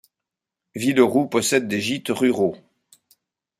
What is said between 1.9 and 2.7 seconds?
ruraux.